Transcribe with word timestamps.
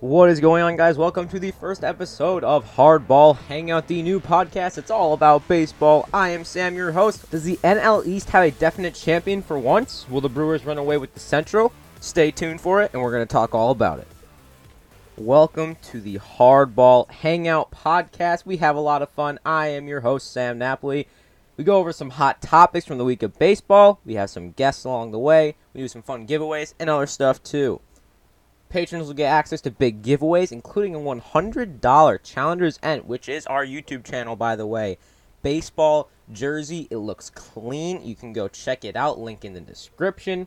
What 0.00 0.30
is 0.30 0.40
going 0.40 0.62
on, 0.62 0.78
guys? 0.78 0.96
Welcome 0.96 1.28
to 1.28 1.38
the 1.38 1.50
first 1.50 1.84
episode 1.84 2.42
of 2.42 2.64
Hardball 2.74 3.36
Hangout, 3.36 3.86
the 3.86 4.00
new 4.00 4.18
podcast. 4.18 4.78
It's 4.78 4.90
all 4.90 5.12
about 5.12 5.46
baseball. 5.46 6.08
I 6.14 6.30
am 6.30 6.42
Sam, 6.42 6.74
your 6.74 6.92
host. 6.92 7.30
Does 7.30 7.44
the 7.44 7.58
NL 7.58 8.06
East 8.06 8.30
have 8.30 8.44
a 8.44 8.50
definite 8.50 8.94
champion 8.94 9.42
for 9.42 9.58
once? 9.58 10.08
Will 10.08 10.22
the 10.22 10.30
Brewers 10.30 10.64
run 10.64 10.78
away 10.78 10.96
with 10.96 11.12
the 11.12 11.20
Central? 11.20 11.70
Stay 12.00 12.30
tuned 12.30 12.62
for 12.62 12.80
it, 12.80 12.94
and 12.94 13.02
we're 13.02 13.12
going 13.12 13.26
to 13.26 13.30
talk 13.30 13.54
all 13.54 13.70
about 13.70 13.98
it. 13.98 14.08
Welcome 15.18 15.76
to 15.82 16.00
the 16.00 16.18
Hardball 16.18 17.10
Hangout 17.10 17.70
podcast. 17.70 18.46
We 18.46 18.56
have 18.56 18.76
a 18.76 18.80
lot 18.80 19.02
of 19.02 19.10
fun. 19.10 19.38
I 19.44 19.66
am 19.66 19.86
your 19.86 20.00
host, 20.00 20.32
Sam 20.32 20.56
Napoli. 20.56 21.08
We 21.58 21.64
go 21.64 21.76
over 21.76 21.92
some 21.92 22.08
hot 22.08 22.40
topics 22.40 22.86
from 22.86 22.96
the 22.96 23.04
week 23.04 23.22
of 23.22 23.38
baseball. 23.38 24.00
We 24.06 24.14
have 24.14 24.30
some 24.30 24.52
guests 24.52 24.84
along 24.84 25.10
the 25.10 25.18
way. 25.18 25.56
We 25.74 25.82
do 25.82 25.88
some 25.88 26.00
fun 26.00 26.26
giveaways 26.26 26.72
and 26.80 26.88
other 26.88 27.06
stuff 27.06 27.42
too. 27.42 27.82
Patrons 28.70 29.08
will 29.08 29.14
get 29.14 29.30
access 29.30 29.60
to 29.62 29.70
big 29.70 30.00
giveaways, 30.00 30.52
including 30.52 30.94
a 30.94 30.98
$100 30.98 32.22
Challengers 32.22 32.78
End, 32.82 33.06
which 33.06 33.28
is 33.28 33.44
our 33.46 33.66
YouTube 33.66 34.04
channel, 34.04 34.36
by 34.36 34.54
the 34.54 34.66
way. 34.66 34.96
Baseball 35.42 36.08
jersey. 36.32 36.86
It 36.88 36.98
looks 36.98 37.30
clean. 37.30 38.00
You 38.04 38.14
can 38.14 38.32
go 38.32 38.46
check 38.46 38.84
it 38.84 38.94
out. 38.94 39.18
Link 39.18 39.44
in 39.44 39.54
the 39.54 39.60
description. 39.60 40.46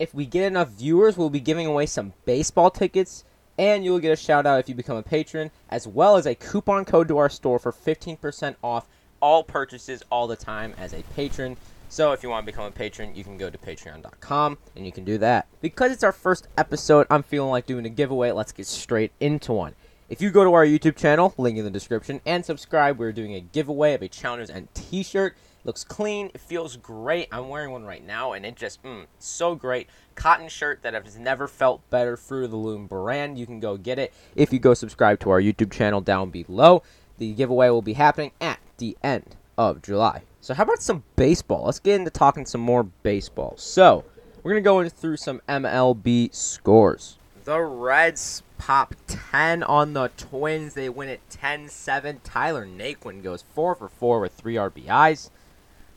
If 0.00 0.12
we 0.12 0.26
get 0.26 0.44
enough 0.44 0.70
viewers, 0.70 1.16
we'll 1.16 1.30
be 1.30 1.38
giving 1.38 1.66
away 1.66 1.86
some 1.86 2.14
baseball 2.24 2.70
tickets, 2.70 3.24
and 3.56 3.84
you'll 3.84 4.00
get 4.00 4.12
a 4.12 4.16
shout 4.16 4.44
out 4.44 4.58
if 4.58 4.68
you 4.68 4.74
become 4.74 4.96
a 4.96 5.02
patron, 5.02 5.52
as 5.70 5.86
well 5.86 6.16
as 6.16 6.26
a 6.26 6.34
coupon 6.34 6.84
code 6.84 7.06
to 7.08 7.18
our 7.18 7.30
store 7.30 7.60
for 7.60 7.70
15% 7.70 8.56
off 8.64 8.88
all 9.20 9.44
purchases 9.44 10.02
all 10.10 10.26
the 10.26 10.34
time 10.34 10.74
as 10.76 10.92
a 10.92 11.02
patron. 11.14 11.56
So 11.92 12.12
if 12.12 12.22
you 12.22 12.30
want 12.30 12.46
to 12.46 12.50
become 12.50 12.64
a 12.64 12.70
patron, 12.70 13.14
you 13.14 13.22
can 13.22 13.36
go 13.36 13.50
to 13.50 13.58
patreon.com 13.58 14.56
and 14.74 14.86
you 14.86 14.92
can 14.92 15.04
do 15.04 15.18
that. 15.18 15.46
Because 15.60 15.92
it's 15.92 16.02
our 16.02 16.10
first 16.10 16.48
episode, 16.56 17.06
I'm 17.10 17.22
feeling 17.22 17.50
like 17.50 17.66
doing 17.66 17.84
a 17.84 17.90
giveaway. 17.90 18.30
Let's 18.30 18.50
get 18.50 18.66
straight 18.66 19.12
into 19.20 19.52
one. 19.52 19.74
If 20.08 20.22
you 20.22 20.30
go 20.30 20.42
to 20.42 20.54
our 20.54 20.64
YouTube 20.64 20.96
channel, 20.96 21.34
link 21.36 21.58
in 21.58 21.66
the 21.66 21.70
description, 21.70 22.22
and 22.24 22.46
subscribe, 22.46 22.98
we're 22.98 23.12
doing 23.12 23.34
a 23.34 23.42
giveaway 23.42 23.92
of 23.92 24.00
a 24.00 24.08
Challengers 24.08 24.48
End 24.48 24.68
t-shirt. 24.72 25.36
Looks 25.64 25.84
clean. 25.84 26.30
It 26.32 26.40
feels 26.40 26.78
great. 26.78 27.28
I'm 27.30 27.50
wearing 27.50 27.72
one 27.72 27.84
right 27.84 28.02
now, 28.02 28.32
and 28.32 28.46
it 28.46 28.56
just, 28.56 28.82
mm, 28.82 29.04
so 29.18 29.54
great. 29.54 29.86
Cotton 30.14 30.48
shirt 30.48 30.80
that 30.80 30.94
has 30.94 31.18
never 31.18 31.46
felt 31.46 31.82
better. 31.90 32.14
Of 32.14 32.50
the 32.50 32.56
Loom 32.56 32.86
brand. 32.86 33.38
You 33.38 33.44
can 33.44 33.60
go 33.60 33.76
get 33.76 33.98
it 33.98 34.14
if 34.34 34.50
you 34.50 34.58
go 34.58 34.72
subscribe 34.72 35.20
to 35.20 35.30
our 35.30 35.42
YouTube 35.42 35.70
channel 35.70 36.00
down 36.00 36.30
below. 36.30 36.82
The 37.18 37.34
giveaway 37.34 37.68
will 37.68 37.82
be 37.82 37.92
happening 37.92 38.30
at 38.40 38.60
the 38.78 38.96
end 39.02 39.36
of 39.58 39.82
July. 39.82 40.22
So 40.42 40.54
how 40.54 40.64
about 40.64 40.82
some 40.82 41.04
baseball? 41.14 41.66
Let's 41.66 41.78
get 41.78 42.00
into 42.00 42.10
talking 42.10 42.46
some 42.46 42.60
more 42.60 42.82
baseball. 42.82 43.54
So 43.58 44.04
we're 44.42 44.50
gonna 44.50 44.60
go 44.60 44.80
in 44.80 44.90
through 44.90 45.18
some 45.18 45.40
MLB 45.48 46.34
scores. 46.34 47.16
The 47.44 47.60
Reds 47.60 48.42
pop 48.58 48.96
10 49.06 49.62
on 49.62 49.92
the 49.92 50.10
Twins. 50.16 50.74
They 50.74 50.88
win 50.88 51.08
it 51.08 51.20
10-7. 51.30 52.18
Tyler 52.24 52.66
Naquin 52.66 53.22
goes 53.22 53.44
4 53.54 53.76
for 53.76 53.88
4 53.88 54.18
with 54.18 54.32
3 54.32 54.56
RBIs. 54.56 55.30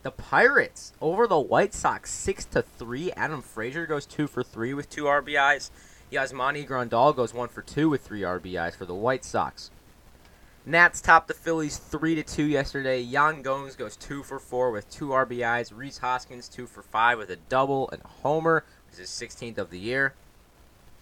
The 0.04 0.12
Pirates 0.12 0.94
over 1.02 1.26
the 1.26 1.40
White 1.40 1.74
Sox 1.74 2.12
6 2.12 2.46
to 2.46 2.62
3. 2.62 3.12
Adam 3.14 3.42
Frazier 3.42 3.88
goes 3.88 4.06
2 4.06 4.28
for 4.28 4.44
3 4.44 4.76
with 4.76 4.92
2 4.92 5.06
RBIs. 5.06 5.72
Yasmani 6.12 6.68
Grandal 6.68 7.16
goes 7.16 7.34
1 7.34 7.50
for 7.50 7.64
2 7.64 7.90
with 7.90 8.02
3 8.02 8.22
RBIs 8.22 8.76
for 8.76 8.86
the 8.86 8.94
White 8.94 9.26
Sox. 9.26 9.72
Nats 10.68 11.00
topped 11.00 11.28
the 11.28 11.36
Phillies 11.36 11.78
3 11.78 12.16
to 12.16 12.24
2 12.24 12.44
yesterday. 12.46 13.00
Yan 13.00 13.44
Gomes 13.44 13.76
goes 13.76 13.96
2 13.98 14.24
for 14.24 14.40
4 14.40 14.72
with 14.72 14.90
2 14.90 15.10
RBIs. 15.10 15.72
Rhys 15.72 16.00
Hoskins 16.00 16.50
2 16.50 16.66
for 16.66 16.82
5 16.82 17.20
with 17.20 17.30
a 17.30 17.36
double 17.36 17.88
and 17.92 18.02
a 18.04 18.08
homer, 18.08 18.66
which 18.88 19.00
is 19.00 19.08
his 19.20 19.30
16th 19.30 19.60
of 19.60 19.70
the 19.70 19.78
year. 19.78 20.16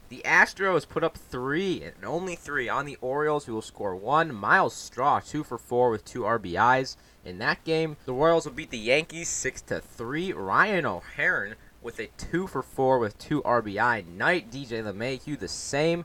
The 0.09 0.21
Astros 0.25 0.87
put 0.87 1.05
up 1.05 1.17
3 1.17 1.81
and 1.81 2.03
only 2.03 2.35
3 2.35 2.67
on 2.67 2.85
the 2.85 2.97
Orioles, 2.99 3.45
who 3.45 3.53
will 3.53 3.61
score 3.61 3.95
1. 3.95 4.35
Myles 4.35 4.75
Straw 4.75 5.21
2 5.21 5.45
for 5.45 5.57
4 5.57 5.89
with 5.89 6.03
2 6.03 6.23
RBIs. 6.23 6.97
In 7.23 7.37
that 7.37 7.63
game, 7.63 7.95
the 8.05 8.11
Royals 8.11 8.45
will 8.45 8.51
beat 8.51 8.69
the 8.69 8.77
Yankees 8.77 9.29
6 9.29 9.61
to 9.61 9.79
3. 9.79 10.33
Ryan 10.33 10.85
O'Hearn 10.85 11.55
with 11.81 12.01
a 12.01 12.09
2 12.17 12.47
for 12.47 12.63
4 12.63 12.99
with 12.99 13.17
2 13.17 13.41
RBI 13.43 14.05
night. 14.07 14.51
DJ 14.51 14.83
LeMahieu 14.83 15.39
the 15.39 15.47
same. 15.47 16.03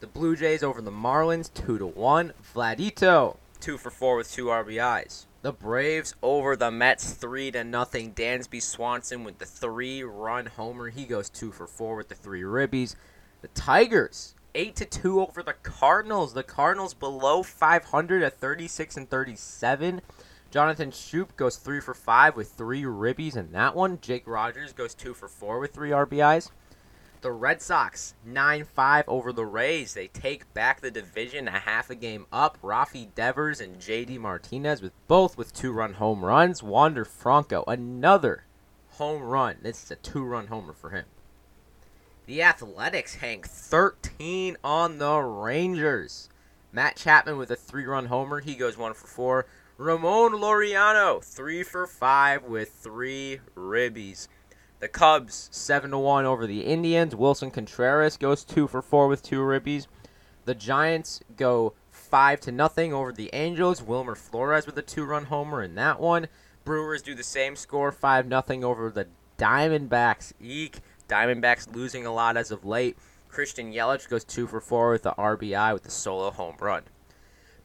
The 0.00 0.06
Blue 0.06 0.36
Jays 0.36 0.62
over 0.62 0.80
the 0.80 0.92
Marlins, 0.92 1.52
2 1.52 1.78
to 1.78 1.86
1. 1.86 2.32
Vladito, 2.54 3.36
2 3.58 3.76
for 3.76 3.90
4 3.90 4.16
with 4.16 4.30
2 4.30 4.44
RBIs. 4.44 5.26
The 5.42 5.52
Braves 5.52 6.14
over 6.22 6.54
the 6.54 6.70
Mets, 6.70 7.14
3 7.14 7.50
to 7.50 7.64
nothing. 7.64 8.14
Dansby 8.14 8.62
Swanson 8.62 9.24
with 9.24 9.38
the 9.38 9.44
3 9.44 10.04
run 10.04 10.46
homer. 10.46 10.90
He 10.90 11.04
goes 11.04 11.28
2 11.28 11.50
for 11.50 11.66
4 11.66 11.96
with 11.96 12.10
the 12.10 12.14
3 12.14 12.42
ribbies. 12.42 12.94
The 13.42 13.48
Tigers, 13.48 14.36
8 14.54 14.76
to 14.76 14.84
2 14.84 15.20
over 15.20 15.42
the 15.42 15.54
Cardinals. 15.54 16.32
The 16.32 16.44
Cardinals 16.44 16.94
below 16.94 17.42
500 17.42 18.22
at 18.22 18.38
36 18.38 18.96
and 18.96 19.10
37. 19.10 20.00
Jonathan 20.52 20.92
Schoop 20.92 21.34
goes 21.34 21.56
3 21.56 21.80
for 21.80 21.94
5 21.94 22.36
with 22.36 22.52
3 22.52 22.84
ribbies 22.84 23.36
in 23.36 23.50
that 23.50 23.74
one. 23.74 23.98
Jake 24.00 24.28
Rogers 24.28 24.72
goes 24.72 24.94
2 24.94 25.12
for 25.12 25.26
4 25.26 25.58
with 25.58 25.74
3 25.74 25.90
RBIs. 25.90 26.50
The 27.20 27.32
Red 27.32 27.60
Sox 27.60 28.14
9-5 28.28 29.04
over 29.08 29.32
the 29.32 29.44
Rays. 29.44 29.94
They 29.94 30.06
take 30.06 30.52
back 30.54 30.80
the 30.80 30.90
division 30.90 31.48
a 31.48 31.58
half 31.58 31.90
a 31.90 31.96
game 31.96 32.26
up. 32.32 32.58
Rafi 32.62 33.12
Devers 33.14 33.60
and 33.60 33.80
JD 33.80 34.18
Martinez 34.20 34.80
with 34.80 34.92
both 35.08 35.36
with 35.36 35.52
two-run 35.52 35.94
home 35.94 36.24
runs. 36.24 36.62
Wander 36.62 37.04
Franco 37.04 37.64
another 37.66 38.44
home 38.90 39.22
run. 39.22 39.56
This 39.62 39.82
is 39.82 39.90
a 39.90 39.96
two-run 39.96 40.46
homer 40.46 40.72
for 40.72 40.90
him. 40.90 41.06
The 42.26 42.42
Athletics 42.42 43.16
hang 43.16 43.42
13 43.42 44.56
on 44.62 44.98
the 44.98 45.18
Rangers. 45.18 46.28
Matt 46.70 46.96
Chapman 46.96 47.36
with 47.36 47.50
a 47.50 47.56
three-run 47.56 48.06
homer. 48.06 48.40
He 48.40 48.54
goes 48.54 48.78
one 48.78 48.94
for 48.94 49.08
four. 49.08 49.46
Ramon 49.76 50.32
Laureano 50.32 51.22
three 51.22 51.62
for 51.62 51.86
five 51.86 52.44
with 52.44 52.70
three 52.70 53.40
ribbies. 53.56 54.28
The 54.80 54.88
Cubs 54.88 55.48
seven 55.50 55.90
to 55.90 55.98
one 55.98 56.24
over 56.24 56.46
the 56.46 56.60
Indians. 56.60 57.12
Willson 57.12 57.50
Contreras 57.52 58.16
goes 58.16 58.44
two 58.44 58.68
for 58.68 58.80
four 58.80 59.08
with 59.08 59.24
two 59.24 59.40
ribbies. 59.40 59.88
The 60.44 60.54
Giants 60.54 61.20
go 61.36 61.74
five 61.90 62.38
to 62.42 62.52
nothing 62.52 62.92
over 62.92 63.12
the 63.12 63.28
Angels. 63.32 63.82
Wilmer 63.82 64.14
Flores 64.14 64.66
with 64.66 64.78
a 64.78 64.82
two-run 64.82 65.24
homer 65.24 65.64
in 65.64 65.74
that 65.74 65.98
one. 65.98 66.28
Brewers 66.64 67.02
do 67.02 67.16
the 67.16 67.24
same 67.24 67.56
score, 67.56 67.90
five 67.90 68.28
nothing 68.28 68.62
over 68.62 68.88
the 68.88 69.08
Diamondbacks. 69.36 70.32
Eek, 70.40 70.78
Diamondbacks 71.08 71.74
losing 71.74 72.06
a 72.06 72.14
lot 72.14 72.36
as 72.36 72.52
of 72.52 72.64
late. 72.64 72.96
Christian 73.28 73.72
Yelich 73.72 74.08
goes 74.08 74.22
two 74.22 74.46
for 74.46 74.60
four 74.60 74.92
with 74.92 75.02
the 75.02 75.12
RBI 75.12 75.72
with 75.72 75.82
the 75.82 75.90
solo 75.90 76.30
home 76.30 76.56
run. 76.60 76.84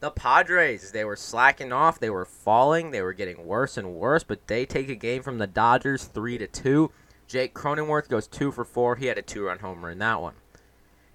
The 0.00 0.10
Padres, 0.10 0.90
they 0.90 1.04
were 1.04 1.16
slacking 1.16 1.72
off, 1.72 2.00
they 2.00 2.10
were 2.10 2.26
falling, 2.26 2.90
they 2.90 3.00
were 3.00 3.12
getting 3.12 3.46
worse 3.46 3.76
and 3.76 3.94
worse, 3.94 4.24
but 4.24 4.46
they 4.48 4.66
take 4.66 4.88
a 4.88 4.94
game 4.94 5.22
from 5.22 5.38
the 5.38 5.46
Dodgers 5.46 6.04
three 6.04 6.36
to 6.38 6.46
two. 6.46 6.90
Jake 7.26 7.54
Cronenworth 7.54 8.08
goes 8.08 8.26
two 8.26 8.52
for 8.52 8.64
four. 8.64 8.96
He 8.96 9.06
had 9.06 9.18
a 9.18 9.22
two 9.22 9.44
run 9.46 9.58
homer 9.58 9.90
in 9.90 9.98
that 9.98 10.20
one. 10.20 10.34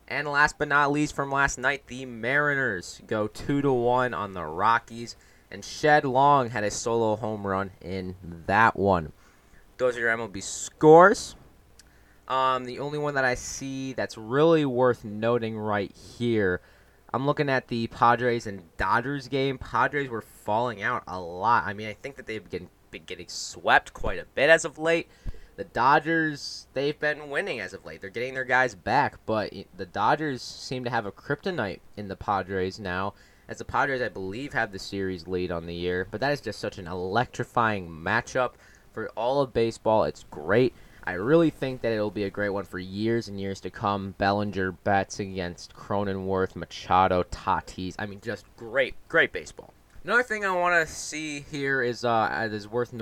And 0.07 0.27
last 0.27 0.57
but 0.57 0.67
not 0.67 0.91
least 0.91 1.15
from 1.15 1.31
last 1.31 1.57
night, 1.59 1.85
the 1.87 2.05
Mariners 2.05 3.01
go 3.05 3.27
two 3.27 3.61
to 3.61 3.71
one 3.71 4.13
on 4.13 4.33
the 4.33 4.43
Rockies. 4.43 5.15
And 5.51 5.63
Shed 5.63 6.05
Long 6.05 6.49
had 6.49 6.63
a 6.63 6.71
solo 6.71 7.15
home 7.15 7.45
run 7.45 7.71
in 7.81 8.15
that 8.45 8.75
one. 8.75 9.13
Those 9.77 9.97
are 9.97 10.01
your 10.01 10.15
MLB 10.15 10.43
scores. 10.43 11.35
Um, 12.27 12.65
the 12.65 12.79
only 12.79 12.99
one 12.99 13.15
that 13.15 13.25
I 13.25 13.33
see 13.35 13.93
that's 13.93 14.17
really 14.17 14.65
worth 14.65 15.03
noting 15.03 15.57
right 15.57 15.91
here, 15.95 16.61
I'm 17.11 17.25
looking 17.25 17.49
at 17.49 17.67
the 17.67 17.87
Padres 17.87 18.45
and 18.45 18.61
Dodgers 18.77 19.27
game. 19.27 19.57
Padres 19.57 20.09
were 20.09 20.21
falling 20.21 20.83
out 20.83 21.03
a 21.07 21.19
lot. 21.19 21.63
I 21.65 21.73
mean, 21.73 21.87
I 21.87 21.93
think 21.93 22.17
that 22.17 22.27
they've 22.27 22.47
been, 22.47 22.69
been 22.91 23.05
getting 23.05 23.27
swept 23.27 23.93
quite 23.93 24.19
a 24.19 24.25
bit 24.35 24.49
as 24.51 24.65
of 24.65 24.77
late 24.77 25.07
the 25.59 25.65
Dodgers, 25.65 26.67
they've 26.73 26.97
been 26.97 27.29
winning 27.29 27.59
as 27.59 27.73
of 27.73 27.83
late. 27.83 27.99
They're 27.99 28.09
getting 28.09 28.33
their 28.33 28.45
guys 28.45 28.75
back, 28.75 29.19
but 29.25 29.53
the 29.75 29.85
Dodgers 29.85 30.41
seem 30.41 30.85
to 30.85 30.89
have 30.89 31.05
a 31.05 31.11
kryptonite 31.11 31.81
in 31.97 32.07
the 32.07 32.15
Padres 32.15 32.79
now. 32.79 33.13
As 33.49 33.57
the 33.57 33.65
Padres, 33.65 34.01
I 34.01 34.07
believe, 34.07 34.53
have 34.53 34.71
the 34.71 34.79
series 34.79 35.27
lead 35.27 35.51
on 35.51 35.65
the 35.65 35.75
year. 35.75 36.07
But 36.09 36.21
that 36.21 36.31
is 36.31 36.39
just 36.39 36.59
such 36.59 36.77
an 36.77 36.87
electrifying 36.87 37.89
matchup 37.89 38.51
for 38.93 39.09
all 39.17 39.41
of 39.41 39.51
baseball. 39.51 40.05
It's 40.05 40.23
great. 40.31 40.73
I 41.03 41.13
really 41.13 41.49
think 41.49 41.81
that 41.81 41.91
it'll 41.91 42.09
be 42.09 42.23
a 42.23 42.29
great 42.29 42.51
one 42.51 42.63
for 42.63 42.79
years 42.79 43.27
and 43.27 43.37
years 43.37 43.59
to 43.59 43.69
come. 43.69 44.15
Bellinger 44.17 44.71
Betts 44.71 45.19
against 45.19 45.75
Cronenworth, 45.75 46.55
Machado, 46.55 47.23
Tatis. 47.23 47.95
I 47.99 48.05
mean, 48.05 48.21
just 48.21 48.45
great, 48.55 48.95
great 49.09 49.33
baseball. 49.33 49.73
Another 50.05 50.23
thing 50.23 50.45
I 50.45 50.55
want 50.55 50.87
to 50.87 50.91
see 50.91 51.41
here 51.51 51.81
is 51.81 52.05
uh, 52.05 52.47
is 52.49 52.69
worth 52.69 52.93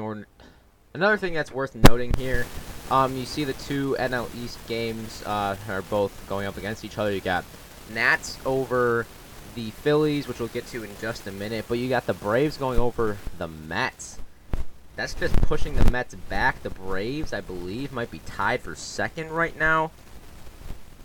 Another 0.94 1.18
thing 1.18 1.34
that's 1.34 1.52
worth 1.52 1.76
noting 1.76 2.14
here, 2.18 2.46
um, 2.90 3.16
you 3.16 3.26
see 3.26 3.44
the 3.44 3.54
two 3.54 3.96
NL 4.00 4.34
East 4.36 4.58
games 4.68 5.24
uh, 5.26 5.56
are 5.70 5.82
both 5.84 6.28
going 6.28 6.48
up 6.48 6.58
against 6.58 6.84
each 6.86 6.98
other. 6.98 7.12
You 7.12 7.22
got 7.22 7.46
Nats 7.94 8.38
over 8.46 9.06
the 9.56 9.72
Phillies, 9.72 10.28
which 10.28 10.40
we'll 10.40 10.50
get 10.50 10.68
to 10.68 10.84
in 10.84 10.90
just 11.02 11.28
a 11.28 11.32
minute, 11.32 11.66
but 11.68 11.78
you 11.78 11.90
got 11.90 12.06
the 12.06 12.14
Braves 12.14 12.58
going 12.58 12.80
over 12.80 13.18
the 13.38 13.48
Mets. 13.48 14.20
That's 14.96 15.14
just 15.14 15.36
pushing 15.42 15.76
the 15.76 15.92
Mets 15.92 16.16
back. 16.16 16.64
The 16.64 16.70
Braves, 16.70 17.34
I 17.34 17.42
believe, 17.42 17.92
might 17.92 18.10
be 18.10 18.20
tied 18.20 18.62
for 18.62 18.74
second 18.76 19.30
right 19.30 19.58
now. 19.58 19.92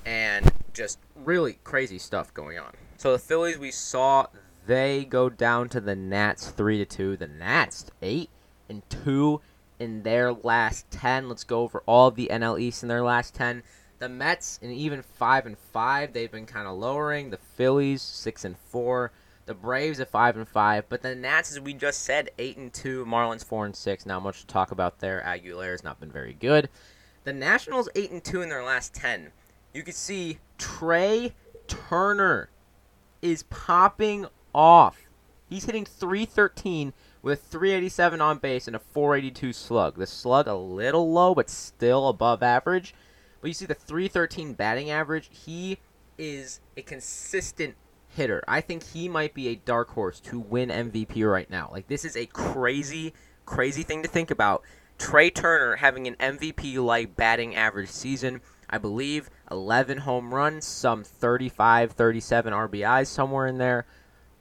And 0.06 0.50
just 0.72 0.98
really 1.14 1.58
crazy 1.64 1.98
stuff 1.98 2.32
going 2.32 2.58
on. 2.58 2.72
So 2.96 3.12
the 3.12 3.18
Phillies, 3.18 3.58
we 3.58 3.70
saw 3.70 4.26
they 4.66 5.04
go 5.04 5.28
down 5.28 5.68
to 5.70 5.80
the 5.80 5.96
Nats 5.96 6.50
three 6.50 6.78
to 6.78 6.84
two. 6.84 7.16
The 7.16 7.26
Nats 7.26 7.90
eight 8.00 8.30
and 8.68 8.82
two 8.88 9.40
in 9.82 10.02
their 10.02 10.32
last 10.32 10.90
ten. 10.90 11.28
Let's 11.28 11.44
go 11.44 11.62
over 11.62 11.82
all 11.86 12.10
the 12.10 12.28
NL 12.30 12.60
East 12.60 12.82
in 12.82 12.88
their 12.88 13.02
last 13.02 13.34
ten. 13.34 13.62
The 13.98 14.08
Mets 14.08 14.58
and 14.62 14.72
even 14.72 15.02
five 15.02 15.44
and 15.44 15.58
five, 15.58 16.12
they've 16.12 16.30
been 16.30 16.46
kind 16.46 16.66
of 16.66 16.76
lowering. 16.76 17.30
The 17.30 17.38
Phillies 17.38 18.00
six 18.00 18.44
and 18.44 18.56
four. 18.56 19.12
The 19.44 19.54
Braves 19.54 19.98
at 19.98 20.08
five 20.08 20.36
and 20.36 20.48
five, 20.48 20.88
but 20.88 21.02
the 21.02 21.16
Nats, 21.16 21.50
as 21.50 21.58
we 21.58 21.74
just 21.74 22.02
said, 22.02 22.30
eight 22.38 22.56
and 22.56 22.72
two. 22.72 23.04
Marlins 23.04 23.44
four 23.44 23.66
and 23.66 23.74
six. 23.74 24.06
Not 24.06 24.22
much 24.22 24.42
to 24.42 24.46
talk 24.46 24.70
about 24.70 25.00
there. 25.00 25.20
Aguilar 25.24 25.72
has 25.72 25.82
not 25.82 25.98
been 25.98 26.12
very 26.12 26.32
good. 26.32 26.68
The 27.24 27.32
Nationals 27.32 27.88
eight 27.96 28.12
and 28.12 28.22
two 28.22 28.40
in 28.42 28.48
their 28.48 28.62
last 28.62 28.94
ten. 28.94 29.32
You 29.74 29.82
can 29.82 29.94
see 29.94 30.38
Trea 30.58 31.32
Turner 31.66 32.50
is 33.20 33.42
popping 33.44 34.26
off. 34.54 35.08
He's 35.48 35.64
hitting 35.64 35.84
313 35.84 36.92
with 37.22 37.44
387 37.44 38.20
on 38.20 38.38
base 38.38 38.66
and 38.66 38.76
a 38.76 38.80
482 38.80 39.52
slug. 39.52 39.96
The 39.96 40.06
slug 40.06 40.48
a 40.48 40.54
little 40.54 41.12
low, 41.12 41.34
but 41.34 41.48
still 41.48 42.08
above 42.08 42.42
average. 42.42 42.94
But 43.40 43.48
you 43.48 43.54
see 43.54 43.66
the 43.66 43.74
313 43.74 44.54
batting 44.54 44.90
average. 44.90 45.30
He 45.32 45.78
is 46.18 46.60
a 46.76 46.82
consistent 46.82 47.76
hitter. 48.08 48.42
I 48.46 48.60
think 48.60 48.82
he 48.82 49.08
might 49.08 49.34
be 49.34 49.48
a 49.48 49.56
dark 49.56 49.90
horse 49.90 50.20
to 50.20 50.38
win 50.38 50.68
MVP 50.68 51.28
right 51.30 51.48
now. 51.48 51.68
Like 51.72 51.88
this 51.88 52.04
is 52.04 52.16
a 52.16 52.26
crazy, 52.26 53.14
crazy 53.46 53.82
thing 53.82 54.02
to 54.02 54.08
think 54.08 54.30
about. 54.30 54.62
Trea 54.98 55.30
Turner 55.30 55.76
having 55.76 56.06
an 56.06 56.16
MVP 56.16 56.76
like 56.82 57.16
batting 57.16 57.56
average 57.56 57.88
season. 57.88 58.40
I 58.68 58.78
believe 58.78 59.28
11 59.50 59.98
home 59.98 60.32
runs, 60.32 60.66
some 60.66 61.04
35, 61.04 61.92
37 61.92 62.52
RBIs 62.52 63.08
somewhere 63.08 63.46
in 63.46 63.58
there. 63.58 63.86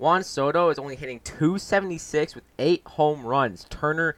Juan 0.01 0.23
Soto 0.23 0.69
is 0.69 0.79
only 0.79 0.95
hitting 0.95 1.19
276 1.19 2.33
with 2.33 2.43
8 2.57 2.81
home 2.87 3.23
runs. 3.23 3.67
Turner 3.69 4.17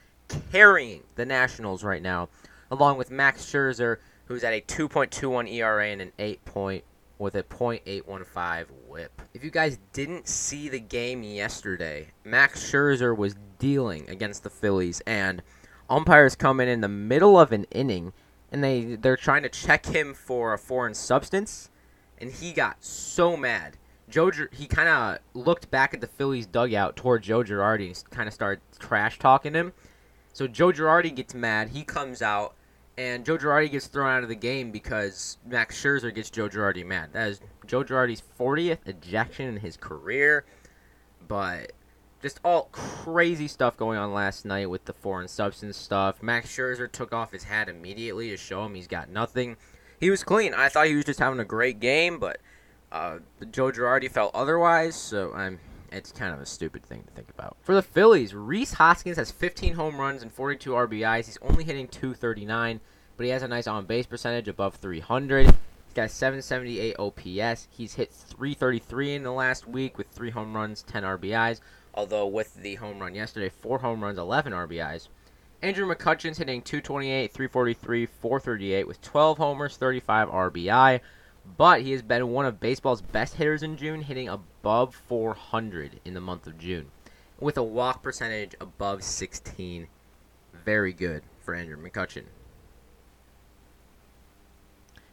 carrying 0.50 1.04
the 1.16 1.26
Nationals 1.26 1.84
right 1.84 2.02
now, 2.02 2.30
along 2.72 2.98
with 2.98 3.12
Max 3.12 3.44
Scherzer, 3.44 3.98
who's 4.24 4.46
at 4.46 4.54
a 4.54 4.62
2.21 4.62 5.52
ERA 5.52 5.88
and 5.88 6.02
an 6.02 6.14
8 6.18 6.46
point 6.46 6.86
with 7.20 7.36
a 7.36 7.44
.815 7.44 8.68
whip. 8.88 9.22
If 9.34 9.44
you 9.44 9.52
guys 9.52 9.78
didn't 9.92 10.30
see 10.30 10.70
the 10.70 10.80
game 10.80 11.22
yesterday, 11.22 12.14
Max 12.24 12.64
Scherzer 12.72 13.14
was 13.14 13.36
dealing 13.60 14.10
against 14.10 14.44
the 14.44 14.50
Phillies 14.50 15.02
and 15.06 15.44
umpires 15.90 16.38
come 16.38 16.62
in 16.62 16.70
in 16.70 16.80
the 16.80 16.88
middle 16.88 17.38
of 17.38 17.52
an 17.52 17.66
inning 17.72 18.14
and 18.54 18.64
they 18.64 18.96
they're 18.96 19.18
trying 19.18 19.44
to 19.44 19.50
check 19.50 19.88
him 19.88 20.14
for 20.14 20.54
a 20.54 20.58
foreign 20.58 20.94
substance 20.94 21.70
and 22.18 22.32
he 22.32 22.54
got 22.54 22.86
so 22.86 23.36
mad. 23.36 23.76
Joe 24.10 24.32
he 24.52 24.68
kind 24.68 24.90
of 24.90 25.20
looked 25.34 25.72
back 25.72 25.94
at 25.94 26.02
the 26.02 26.08
Phillies 26.08 26.46
dugout 26.46 26.96
toward 26.96 27.24
Joe 27.24 27.44
Girardi 27.44 27.88
and 27.88 28.10
kind 28.12 28.28
of 28.28 28.34
started 28.34 28.62
trash 28.80 29.20
talking 29.20 29.54
him. 29.54 29.74
So 30.34 30.48
Joe 30.48 30.72
Girardi 30.72 31.16
gets 31.16 31.34
mad. 31.34 31.70
He 31.70 31.84
comes 31.84 32.22
out 32.22 32.56
and 32.98 33.26
Joe 33.26 33.38
Girardi 33.38 33.72
gets 33.72 33.88
thrown 33.88 34.10
out 34.10 34.24
of 34.24 34.30
the 34.30 34.36
game 34.36 34.72
because 34.72 35.38
Max 35.46 35.82
Scherzer 35.82 36.14
gets 36.14 36.30
Joe 36.30 36.50
Girardi 36.50 36.86
mad. 36.86 37.14
That 37.14 37.30
is 37.30 37.42
Joe 37.66 37.84
Girardi's 37.84 38.24
40th 38.40 38.88
ejection 38.88 39.48
in 39.48 39.58
his 39.58 39.78
career. 39.78 40.46
But 41.28 41.72
just 42.22 42.40
all 42.44 42.70
crazy 42.72 43.48
stuff 43.48 43.78
going 43.78 43.98
on 43.98 44.14
last 44.14 44.46
night 44.46 44.70
with 44.70 44.86
the 44.86 44.94
foreign 44.94 45.28
substance 45.28 45.78
stuff. 45.78 46.22
Max 46.22 46.56
Scherzer 46.56 46.92
took 46.92 47.14
off 47.14 47.32
his 47.32 47.44
hat 47.44 47.68
immediately 47.68 48.30
to 48.30 48.38
show 48.38 48.66
him 48.66 48.76
he's 48.76 48.88
got 48.88 49.10
nothing. 49.10 49.58
He 50.00 50.10
was 50.10 50.24
clean. 50.24 50.54
I 50.54 50.70
thought 50.70 50.88
he 50.88 50.96
was 50.96 51.06
just 51.06 51.20
having 51.20 51.40
a 51.40 51.46
great 51.46 51.80
game, 51.80 52.20
but 52.20 52.40
uh, 52.94 53.18
Joe 53.52 53.72
Girardi 53.72 54.10
felt 54.10 54.32
otherwise. 54.34 54.96
So 54.96 55.34
I'm 55.34 55.60
it's 55.92 56.12
kind 56.12 56.34
of 56.34 56.42
a 56.42 56.46
stupid 56.46 56.84
thing 56.84 57.04
to 57.04 57.12
think 57.12 57.30
about. 57.30 57.58
For 57.62 57.76
the 57.76 57.82
Phillies, 57.82 58.34
Rhys 58.34 58.74
Hoskins 58.74 59.18
has 59.18 59.30
15 59.32 59.74
home 59.74 59.98
runs 59.98 60.24
and 60.24 60.32
42 60.32 60.72
RBIs. 60.72 61.26
He's 61.26 61.38
only 61.42 61.64
hitting 61.64 61.88
239, 61.88 62.80
but 63.16 63.26
he 63.26 63.32
has 63.32 63.44
a 63.44 63.48
nice 63.48 63.68
on 63.68 63.86
base 63.86 64.08
percentage 64.08 64.48
above 64.48 64.76
300. 64.76 65.46
He's 65.46 65.54
got 65.94 66.10
778 66.10 66.96
OPS. 66.98 67.68
He's 67.70 67.94
hit 67.94 68.12
333 68.12 69.16
in 69.16 69.24
the 69.24 69.32
last 69.32 69.68
week 69.68 69.98
with 69.98 70.08
3 70.08 70.32
home 70.32 70.56
runs, 70.56 70.82
10 70.82 71.04
RBIs. 71.04 71.60
Although 71.94 72.26
with 72.26 72.56
the 72.56 72.76
home 72.76 72.98
run 72.98 73.14
yesterday, 73.14 73.50
4 73.50 73.78
home 73.78 74.04
runs, 74.04 74.18
11 74.18 74.52
RBIs. 74.52 75.10
Andrew 75.62 75.88
McCutchen's 75.88 76.40
hitting 76.40 76.64
228, 76.64 77.32
343, 77.32 78.06
438 78.08 78.88
with 78.88 79.00
12 79.02 79.38
homers, 79.38 79.78
35 79.78 80.28
RBI 80.30 81.02
but 81.58 81.82
he 81.82 81.92
has 81.92 82.02
been 82.02 82.30
one 82.30 82.46
of 82.46 82.60
baseball's 82.60 83.02
best 83.02 83.36
hitters 83.36 83.64
in 83.64 83.78
June, 83.78 84.02
hitting 84.02 84.30
above 84.30 84.96
400 84.96 86.00
in 86.06 86.14
the 86.14 86.22
month 86.22 86.48
of 86.48 86.58
June, 86.58 86.92
with 87.40 87.58
a 87.58 87.64
walk 87.64 88.02
percentage 88.02 88.56
above 88.60 89.04
16. 89.04 89.88
Very 90.66 90.94
good 90.94 91.24
for 91.42 91.54
Andrew 91.54 91.78
McCutchen. 91.78 92.26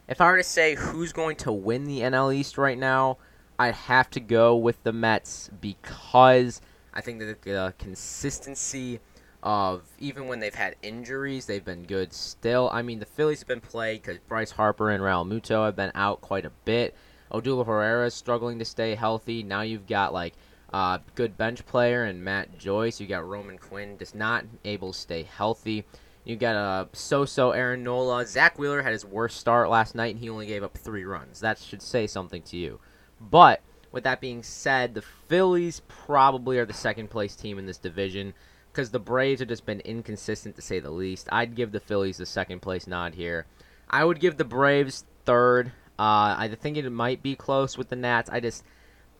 If 0.07 0.19
I 0.19 0.29
were 0.29 0.37
to 0.37 0.43
say 0.43 0.75
who's 0.75 1.13
going 1.13 1.37
to 1.37 1.51
win 1.51 1.85
the 1.85 2.01
NL 2.01 2.33
East 2.35 2.57
right 2.57 2.77
now, 2.77 3.17
I'd 3.57 3.75
have 3.75 4.09
to 4.11 4.19
go 4.19 4.55
with 4.55 4.81
the 4.83 4.91
Mets 4.91 5.49
because 5.61 6.61
I 6.93 7.01
think 7.01 7.19
that 7.19 7.41
the 7.43 7.73
consistency 7.77 8.99
of 9.43 9.83
even 9.99 10.27
when 10.27 10.39
they've 10.39 10.53
had 10.53 10.75
injuries, 10.81 11.45
they've 11.45 11.65
been 11.65 11.83
good 11.83 12.13
still. 12.13 12.69
I 12.71 12.81
mean, 12.81 12.99
the 12.99 13.05
Phillies 13.05 13.39
have 13.39 13.47
been 13.47 13.61
played 13.61 14.01
because 14.01 14.19
Bryce 14.27 14.51
Harper 14.51 14.89
and 14.91 15.03
Realmuto 15.03 15.65
have 15.65 15.75
been 15.75 15.91
out 15.95 16.21
quite 16.21 16.45
a 16.45 16.51
bit. 16.65 16.95
Odubel 17.31 17.65
Herrera 17.65 18.07
is 18.07 18.13
struggling 18.13 18.59
to 18.59 18.65
stay 18.65 18.95
healthy. 18.95 19.41
Now 19.41 19.61
you've 19.61 19.87
got 19.87 20.13
like 20.13 20.33
a 20.73 20.75
uh, 20.75 20.97
good 21.15 21.37
bench 21.37 21.65
player 21.65 22.03
and 22.03 22.23
Matt 22.23 22.57
Joyce. 22.57 22.99
You 22.99 23.07
got 23.07 23.27
Roman 23.27 23.57
Quinn 23.57 23.97
just 23.97 24.15
not 24.15 24.45
able 24.63 24.93
to 24.93 24.99
stay 24.99 25.23
healthy. 25.23 25.85
You 26.23 26.35
got 26.35 26.55
a 26.55 26.59
uh, 26.59 26.85
so-so 26.93 27.51
Aaron 27.51 27.83
Nola. 27.83 28.25
Zack 28.27 28.59
Wheeler 28.59 28.83
had 28.83 28.93
his 28.93 29.05
worst 29.05 29.37
start 29.37 29.69
last 29.69 29.95
night, 29.95 30.13
and 30.13 30.19
he 30.19 30.29
only 30.29 30.45
gave 30.45 30.61
up 30.63 30.77
three 30.77 31.03
runs. 31.03 31.39
That 31.39 31.57
should 31.57 31.81
say 31.81 32.05
something 32.05 32.43
to 32.43 32.57
you. 32.57 32.79
But 33.19 33.61
with 33.91 34.03
that 34.03 34.21
being 34.21 34.43
said, 34.43 34.93
the 34.93 35.01
Phillies 35.01 35.81
probably 35.87 36.59
are 36.59 36.65
the 36.65 36.73
second 36.73 37.09
place 37.09 37.35
team 37.35 37.57
in 37.57 37.65
this 37.65 37.79
division 37.79 38.33
because 38.71 38.91
the 38.91 38.99
Braves 38.99 39.39
have 39.39 39.49
just 39.49 39.65
been 39.65 39.81
inconsistent 39.81 40.55
to 40.55 40.61
say 40.61 40.79
the 40.79 40.91
least. 40.91 41.27
I'd 41.31 41.55
give 41.55 41.71
the 41.71 41.79
Phillies 41.79 42.17
the 42.17 42.25
second 42.25 42.61
place 42.61 42.87
nod 42.87 43.15
here. 43.15 43.45
I 43.89 44.05
would 44.05 44.19
give 44.19 44.37
the 44.37 44.45
Braves 44.45 45.05
third. 45.25 45.67
Uh, 45.99 46.35
I 46.37 46.49
think 46.59 46.77
it 46.77 46.89
might 46.89 47.21
be 47.21 47.35
close 47.35 47.77
with 47.77 47.89
the 47.89 47.95
Nats. 47.95 48.29
I 48.29 48.39
just 48.39 48.63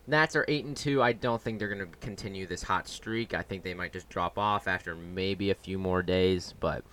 Nats 0.06 0.34
are 0.34 0.44
eight 0.48 0.64
and 0.64 0.76
two. 0.76 1.02
I 1.02 1.12
don't 1.12 1.40
think 1.40 1.58
they're 1.58 1.72
going 1.72 1.88
to 1.90 1.98
continue 1.98 2.46
this 2.46 2.62
hot 2.62 2.88
streak. 2.88 3.34
I 3.34 3.42
think 3.42 3.62
they 3.62 3.74
might 3.74 3.92
just 3.92 4.08
drop 4.08 4.38
off 4.38 4.66
after 4.66 4.96
maybe 4.96 5.50
a 5.50 5.54
few 5.54 5.78
more 5.78 6.02
days. 6.02 6.54
But 6.58 6.84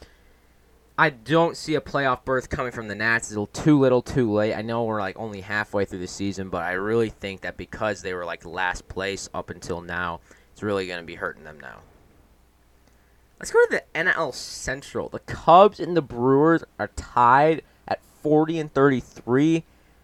I 0.98 1.10
don't 1.10 1.58
see 1.58 1.76
a 1.76 1.82
playoff 1.82 2.24
berth 2.24 2.50
coming 2.50 2.72
from 2.72 2.88
the 2.88 2.94
Nats. 2.94 3.32
It's 3.32 3.64
too 3.64 3.80
little, 3.80 4.04
too 4.04 4.32
late. 4.32 4.54
I 4.54 4.62
know 4.62 4.84
we're 4.84 5.00
like 5.00 5.18
only 5.18 5.42
halfway 5.42 5.86
through 5.86 6.00
the 6.00 6.08
season, 6.08 6.50
but 6.50 6.62
I 6.62 6.74
really 6.74 7.10
think 7.10 7.42
that 7.42 7.58
because 7.58 8.02
they 8.02 8.14
were 8.14 8.26
like 8.26 8.46
last 8.46 8.88
place 8.88 9.28
up 9.34 9.50
until 9.50 9.82
now, 9.82 10.20
it's 10.52 10.62
really 10.62 10.86
going 10.86 11.00
to 11.00 11.06
be 11.06 11.16
hurting 11.16 11.46
them 11.46 11.60
now. 11.60 11.80
Let's 13.40 13.52
go 13.52 13.66
to 13.68 13.72
the 13.72 13.84
NL 13.98 14.34
Central. 14.34 15.08
The 15.08 15.20
Cubs 15.20 15.80
and 15.80 15.96
the 15.96 16.02
Brewers 16.02 16.66
are 16.78 16.90
tied 16.98 17.62
at 17.88 18.04
40 18.22 18.60
and 18.60 18.74
33. 18.74 19.64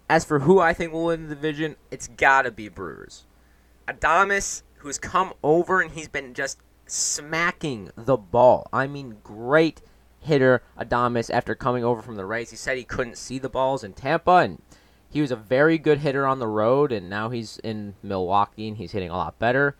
As 0.09 0.23
for 0.23 0.39
who 0.39 0.61
I 0.61 0.73
think 0.73 0.93
will 0.93 1.05
win 1.05 1.27
the 1.27 1.35
division, 1.35 1.75
it's 1.91 2.07
got 2.07 2.43
to 2.43 2.51
be 2.51 2.69
Brewers. 2.69 3.25
Adames, 3.89 4.61
who's 4.77 4.97
come 4.97 5.33
over 5.43 5.81
and 5.81 5.91
he's 5.91 6.07
been 6.07 6.33
just 6.33 6.59
smacking 6.85 7.91
the 7.97 8.15
ball. 8.15 8.69
I 8.71 8.87
mean, 8.87 9.17
great 9.21 9.81
hitter 10.21 10.61
Adames 10.79 11.29
after 11.29 11.55
coming 11.55 11.83
over 11.83 12.01
from 12.01 12.15
the 12.15 12.25
Rays. 12.25 12.51
He 12.51 12.55
said 12.55 12.77
he 12.77 12.85
couldn't 12.85 13.17
see 13.17 13.37
the 13.37 13.49
balls 13.49 13.83
in 13.83 13.91
Tampa, 13.91 14.31
and 14.31 14.61
he 15.09 15.19
was 15.19 15.31
a 15.31 15.35
very 15.35 15.77
good 15.77 15.99
hitter 15.99 16.25
on 16.25 16.39
the 16.39 16.47
road, 16.47 16.93
and 16.93 17.09
now 17.09 17.29
he's 17.29 17.57
in 17.57 17.95
Milwaukee 18.01 18.69
and 18.69 18.77
he's 18.77 18.93
hitting 18.93 19.09
a 19.09 19.17
lot 19.17 19.37
better. 19.39 19.75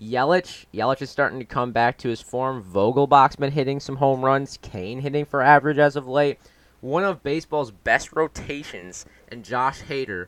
Yelich, 0.00 0.66
Yelich 0.74 1.00
is 1.00 1.10
starting 1.10 1.38
to 1.38 1.44
come 1.46 1.72
back 1.72 1.96
to 1.98 2.08
his 2.10 2.20
form. 2.20 2.62
Vogelbach's 2.62 3.36
been 3.36 3.52
hitting 3.52 3.80
some 3.80 3.96
home 3.96 4.24
runs. 4.24 4.58
Cain 4.60 5.00
hitting 5.00 5.24
for 5.24 5.40
average 5.40 5.78
as 5.78 5.96
of 5.96 6.06
late. 6.06 6.38
One 6.82 7.02
of 7.02 7.22
baseball's 7.22 7.70
best 7.70 8.14
rotations, 8.14 9.06
and 9.28 9.42
Josh 9.42 9.82
Hader, 9.82 10.26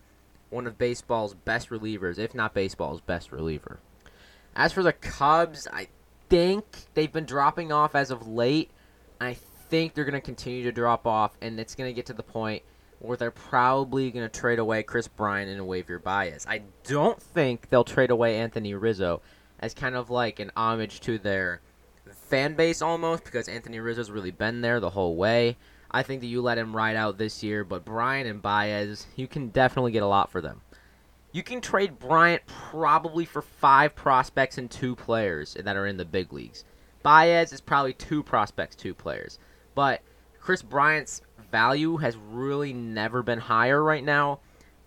one 0.48 0.66
of 0.66 0.78
baseball's 0.78 1.34
best 1.34 1.68
relievers, 1.68 2.18
if 2.18 2.34
not 2.34 2.54
baseball's 2.54 3.02
best 3.02 3.30
reliever. 3.30 3.80
As 4.56 4.72
for 4.72 4.82
the 4.82 4.94
Cubs, 4.94 5.68
I 5.70 5.88
think 6.30 6.64
they've 6.94 7.12
been 7.12 7.26
dropping 7.26 7.70
off 7.70 7.94
as 7.94 8.10
of 8.10 8.26
late. 8.26 8.70
I 9.20 9.34
think 9.68 9.92
they're 9.92 10.04
going 10.04 10.14
to 10.14 10.20
continue 10.20 10.64
to 10.64 10.72
drop 10.72 11.06
off, 11.06 11.36
and 11.42 11.60
it's 11.60 11.74
going 11.74 11.90
to 11.90 11.94
get 11.94 12.06
to 12.06 12.14
the 12.14 12.22
point 12.22 12.62
where 13.00 13.18
they're 13.18 13.30
probably 13.30 14.10
going 14.10 14.28
to 14.28 14.40
trade 14.40 14.58
away 14.58 14.82
Kris 14.82 15.06
Bryant 15.06 15.50
and 15.50 15.60
Javier 15.60 16.02
Baez. 16.02 16.46
I 16.48 16.62
don't 16.84 17.22
think 17.22 17.68
they'll 17.68 17.84
trade 17.84 18.10
away 18.10 18.38
Anthony 18.38 18.74
Rizzo 18.74 19.20
as 19.60 19.74
kind 19.74 19.94
of 19.94 20.10
like 20.10 20.40
an 20.40 20.50
homage 20.56 21.00
to 21.00 21.18
their 21.18 21.60
fan 22.12 22.54
base 22.54 22.82
almost 22.82 23.24
because 23.24 23.48
Anthony 23.48 23.80
Rizzo's 23.80 24.10
really 24.10 24.30
been 24.30 24.60
there 24.60 24.80
the 24.80 24.90
whole 24.90 25.16
way. 25.16 25.56
I 25.90 26.02
think 26.02 26.20
that 26.20 26.26
you 26.26 26.42
let 26.42 26.58
him 26.58 26.76
ride 26.76 26.96
out 26.96 27.16
this 27.18 27.42
year, 27.42 27.64
but 27.64 27.84
Bryant 27.84 28.28
and 28.28 28.42
Baez, 28.42 29.06
you 29.16 29.26
can 29.26 29.48
definitely 29.48 29.92
get 29.92 30.02
a 30.02 30.06
lot 30.06 30.30
for 30.30 30.40
them. 30.40 30.60
You 31.32 31.42
can 31.42 31.60
trade 31.60 31.98
Bryant 31.98 32.42
probably 32.46 33.24
for 33.24 33.42
five 33.42 33.94
prospects 33.94 34.58
and 34.58 34.70
two 34.70 34.96
players 34.96 35.54
that 35.54 35.76
are 35.76 35.86
in 35.86 35.96
the 35.96 36.04
big 36.04 36.32
leagues. 36.32 36.64
Baez 37.02 37.52
is 37.52 37.60
probably 37.60 37.92
two 37.94 38.22
prospects, 38.22 38.76
two 38.76 38.94
players. 38.94 39.38
But 39.74 40.02
Kris 40.40 40.62
Bryant's 40.62 41.22
value 41.50 41.96
has 41.98 42.16
really 42.16 42.72
never 42.72 43.22
been 43.22 43.38
higher 43.38 43.82
right 43.82 44.04
now. 44.04 44.40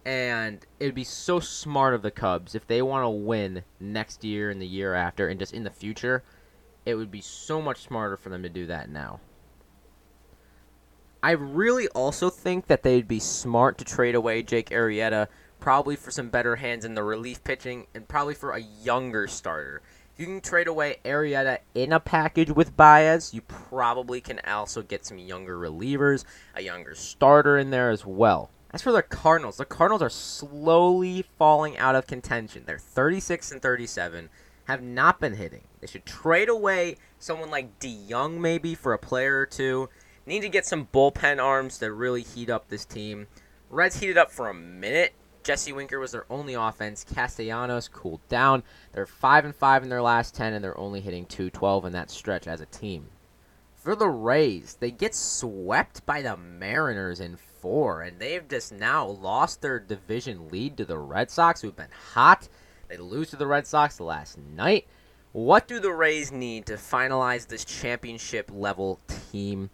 And 0.03 0.65
it'd 0.79 0.96
be 0.96 1.03
so 1.03 1.39
smart 1.39 1.93
of 1.93 2.01
the 2.01 2.12
Cubs 2.12 2.55
if 2.55 2.65
they 2.65 2.81
want 2.81 3.03
to 3.03 3.10
win 3.10 3.63
next 3.79 4.24
year 4.24 4.50
and 4.50 4.62
the 4.62 4.67
year 4.67 4.96
after 4.96 5.27
and 5.27 5.39
just 5.39 5.53
in 5.53 5.63
the 5.63 5.70
future. 5.70 6.24
It 6.86 6.96
would 6.96 7.12
be 7.12 7.22
so 7.22 7.62
much 7.62 7.84
smarter 7.84 8.17
for 8.17 8.29
them 8.29 8.41
to 8.41 8.50
do 8.50 8.65
that 8.65 8.89
now. 8.89 9.20
I 11.24 11.31
really 11.31 11.88
also 11.89 12.31
think 12.31 12.65
that 12.65 12.81
they'd 12.81 13.08
be 13.08 13.20
smart 13.20 13.77
to 13.77 13.86
trade 13.86 14.15
away 14.15 14.41
Jake 14.41 14.72
Arrieta, 14.72 15.27
probably 15.60 15.96
for 15.96 16.10
some 16.10 16.29
better 16.29 16.55
hands 16.55 16.84
in 16.84 16.96
the 16.96 17.03
relief 17.03 17.43
pitching, 17.43 17.86
and 17.93 18.08
probably 18.08 18.34
for 18.34 18.53
a 18.53 18.60
younger 18.60 19.27
starter. 19.27 19.84
If 20.13 20.20
you 20.20 20.25
can 20.25 20.41
trade 20.41 20.67
away 20.67 20.98
Arrieta 21.05 21.60
in 21.75 21.93
a 21.93 22.00
package 22.00 22.50
with 22.50 22.75
Baez, 22.75 23.36
you 23.36 23.41
probably 23.41 24.20
can 24.20 24.39
also 24.48 24.81
get 24.81 25.05
some 25.05 25.20
younger 25.20 25.60
relievers, 25.60 26.25
a 26.55 26.63
younger 26.63 26.96
starter 26.96 27.60
in 27.60 27.70
there 27.70 27.91
as 27.91 28.03
well. 28.03 28.50
As 28.73 28.81
for 28.81 28.93
the 28.93 29.03
Cardinals, 29.03 29.57
the 29.57 29.65
Cardinals 29.65 30.01
are 30.01 30.09
slowly 30.09 31.25
falling 31.37 31.77
out 31.77 31.95
of 31.95 32.07
contention. 32.07 32.63
They're 32.65 32.79
36 32.79 33.51
and 33.51 33.61
37, 33.61 34.29
have 34.65 34.81
not 34.81 35.19
been 35.19 35.33
hitting. 35.33 35.63
They 35.81 35.87
should 35.87 36.05
trade 36.05 36.47
away 36.47 36.95
someone 37.19 37.51
like 37.51 37.79
DeJong 37.79 38.39
maybe 38.39 38.73
for 38.73 38.93
a 38.93 38.97
player 38.97 39.39
or 39.39 39.45
two. 39.45 39.89
Need 40.25 40.41
to 40.41 40.49
get 40.49 40.65
some 40.65 40.87
bullpen 40.93 41.43
arms 41.43 41.79
to 41.79 41.91
really 41.91 42.23
heat 42.23 42.49
up 42.49 42.69
this 42.69 42.85
team. 42.85 43.27
Reds 43.69 43.99
heated 43.99 44.17
up 44.17 44.31
for 44.31 44.47
a 44.47 44.53
minute. 44.53 45.13
Jesse 45.43 45.73
Winker 45.73 45.99
was 45.99 46.13
their 46.13 46.25
only 46.29 46.53
offense. 46.53 47.03
Castellanos 47.03 47.89
cooled 47.89 48.25
down. 48.29 48.63
They're 48.93 49.05
five 49.05 49.43
and 49.43 49.55
five 49.55 49.83
in 49.83 49.89
their 49.89 50.01
last 50.01 50.33
ten, 50.33 50.53
and 50.53 50.63
they're 50.63 50.79
only 50.79 51.01
hitting 51.01 51.25
212 51.25 51.85
in 51.85 51.93
that 51.93 52.11
stretch 52.11 52.47
as 52.47 52.61
a 52.61 52.67
team. 52.67 53.09
For 53.75 53.95
the 53.95 54.07
Rays, 54.07 54.77
they 54.79 54.91
get 54.91 55.15
swept 55.15 56.05
by 56.05 56.21
the 56.21 56.37
Mariners 56.37 57.19
in 57.19 57.35
four, 57.61 58.01
and 58.01 58.19
they've 58.19 58.47
just 58.47 58.73
now 58.73 59.05
lost 59.05 59.61
their 59.61 59.79
division 59.79 60.49
lead 60.49 60.77
to 60.77 60.85
the 60.85 60.97
Red 60.97 61.31
Sox, 61.31 61.61
who've 61.61 61.75
been 61.75 61.87
hot. 62.13 62.49
They 62.89 62.97
lose 62.97 63.29
to 63.29 63.37
the 63.37 63.47
Red 63.47 63.67
Sox 63.67 63.99
last 63.99 64.37
night. 64.37 64.87
What 65.31 65.67
do 65.67 65.79
the 65.79 65.93
Rays 65.93 66.31
need 66.31 66.65
to 66.65 66.73
finalize 66.73 67.47
this 67.47 67.63
championship 67.63 68.51
level 68.53 68.99
team? 69.31 69.69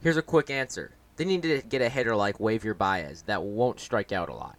Here's 0.00 0.16
a 0.16 0.22
quick 0.22 0.50
answer. 0.50 0.92
They 1.16 1.24
need 1.24 1.42
to 1.42 1.62
get 1.62 1.82
a 1.82 1.88
hitter 1.88 2.14
like 2.14 2.38
Javier 2.38 2.76
Baez 2.76 3.22
that 3.22 3.42
won't 3.42 3.80
strike 3.80 4.12
out 4.12 4.28
a 4.28 4.34
lot. 4.34 4.56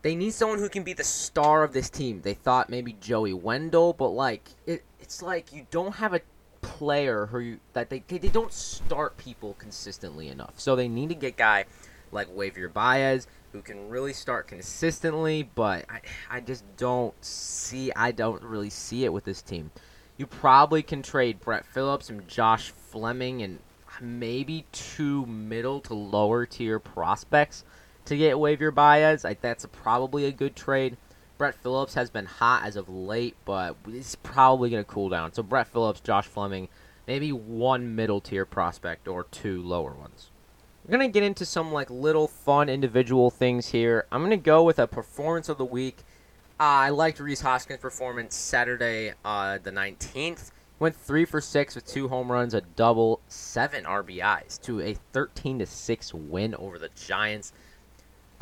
They 0.00 0.16
need 0.16 0.32
someone 0.32 0.58
who 0.58 0.68
can 0.68 0.82
be 0.82 0.94
the 0.94 1.04
star 1.04 1.62
of 1.62 1.72
this 1.72 1.88
team. 1.88 2.22
They 2.22 2.34
thought 2.34 2.70
maybe 2.70 2.94
Joey 2.94 3.34
Wendle, 3.34 3.92
but 3.92 4.08
like 4.08 4.48
it, 4.66 4.82
it's 4.98 5.22
like 5.22 5.52
you 5.52 5.66
don't 5.70 5.94
have 5.94 6.12
a 6.14 6.20
player 6.62 7.26
who 7.26 7.38
you, 7.38 7.60
that 7.74 7.90
they, 7.90 7.98
they 8.08 8.18
don't 8.18 8.52
start 8.52 9.16
people 9.18 9.54
consistently 9.58 10.28
enough. 10.28 10.54
So 10.56 10.74
they 10.74 10.88
need 10.88 11.10
to 11.10 11.14
get 11.14 11.36
guy 11.36 11.66
like 12.10 12.28
Javier 12.34 12.72
Baez 12.72 13.26
who 13.52 13.60
can 13.60 13.90
really 13.90 14.14
start 14.14 14.48
consistently, 14.48 15.48
but 15.54 15.84
I, 15.90 16.00
I 16.30 16.40
just 16.40 16.64
don't 16.76 17.14
see 17.22 17.92
I 17.94 18.12
don't 18.12 18.42
really 18.42 18.70
see 18.70 19.04
it 19.04 19.12
with 19.12 19.24
this 19.24 19.42
team. 19.42 19.70
You 20.16 20.26
probably 20.26 20.82
can 20.82 21.02
trade 21.02 21.40
Brett 21.40 21.66
Phillips 21.66 22.08
and 22.08 22.26
Josh 22.28 22.70
Fleming 22.70 23.42
and 23.42 23.58
maybe 24.00 24.64
two 24.72 25.26
middle 25.26 25.80
to 25.80 25.94
lower 25.94 26.46
tier 26.46 26.78
prospects 26.78 27.64
to 28.06 28.16
get 28.16 28.36
Javier 28.36 28.74
Baez. 28.74 29.24
I, 29.24 29.34
that's 29.34 29.66
probably 29.66 30.24
a 30.24 30.32
good 30.32 30.56
trade. 30.56 30.96
Brett 31.42 31.56
Phillips 31.56 31.94
has 31.94 32.08
been 32.08 32.26
hot 32.26 32.62
as 32.64 32.76
of 32.76 32.88
late, 32.88 33.34
but 33.44 33.74
it's 33.88 34.14
probably 34.14 34.70
going 34.70 34.84
to 34.84 34.88
cool 34.88 35.08
down. 35.08 35.32
So 35.32 35.42
Brett 35.42 35.66
Phillips, 35.66 35.98
Josh 35.98 36.26
Fleming, 36.26 36.68
maybe 37.08 37.32
one 37.32 37.96
middle 37.96 38.20
tier 38.20 38.46
prospect 38.46 39.08
or 39.08 39.24
two 39.24 39.60
lower 39.60 39.90
ones. 39.90 40.30
We're 40.84 40.96
going 40.96 41.10
to 41.10 41.12
get 41.12 41.24
into 41.24 41.44
some 41.44 41.72
like 41.72 41.90
little 41.90 42.28
fun 42.28 42.68
individual 42.68 43.28
things 43.28 43.66
here. 43.66 44.06
I'm 44.12 44.20
going 44.20 44.30
to 44.30 44.36
go 44.36 44.62
with 44.62 44.78
a 44.78 44.86
performance 44.86 45.48
of 45.48 45.58
the 45.58 45.64
week. 45.64 46.04
Uh, 46.60 46.86
I 46.86 46.90
liked 46.90 47.18
Rhys 47.18 47.40
Hoskins' 47.40 47.80
performance 47.80 48.36
Saturday, 48.36 49.14
uh, 49.24 49.58
the 49.60 49.72
19th. 49.72 50.52
Went 50.78 50.94
three 50.94 51.24
for 51.24 51.40
six 51.40 51.74
with 51.74 51.84
two 51.84 52.06
home 52.06 52.30
runs, 52.30 52.54
a 52.54 52.60
double, 52.60 53.20
seven 53.26 53.82
RBIs 53.82 54.62
to 54.62 54.80
a 54.80 54.94
13 55.12 55.58
to 55.58 55.66
six 55.66 56.14
win 56.14 56.54
over 56.54 56.78
the 56.78 56.90
Giants. 56.90 57.52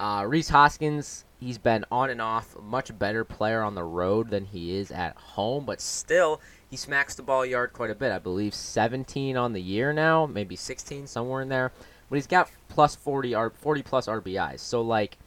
Uh, 0.01 0.25
Rhys 0.25 0.49
Hoskins, 0.49 1.27
he's 1.41 1.59
been 1.59 1.85
on 1.93 2.09
and 2.09 2.23
off, 2.23 2.57
much 2.59 2.99
better 2.99 3.23
player 3.23 3.61
on 3.61 3.75
the 3.75 3.85
road 3.85 4.31
than 4.31 4.47
he 4.47 4.75
is 4.75 4.91
at 4.91 5.15
home, 5.15 5.67
but 5.67 5.79
still, 5.79 6.41
he 6.71 6.77
smacks 6.79 7.15
the 7.15 7.23
ball 7.23 7.45
yard 7.45 7.75
quite 7.75 7.91
a 7.91 7.95
bit. 7.95 8.11
I 8.11 8.19
believe 8.19 8.55
17 8.55 9.37
on 9.37 9.53
the 9.53 9.61
year 9.61 9.93
now, 9.93 10.25
maybe 10.25 10.57
16, 10.57 11.07
somewhere 11.07 11.43
in 11.43 11.51
there. 11.51 11.71
But 12.09 12.17
he's 12.17 12.27
got 12.27 12.51
plus 12.71 12.97
40, 12.97 13.35
40 13.53 13.83
plus 13.83 14.07
RBIs. 14.07 14.61
So, 14.61 14.81
like, 14.81 15.19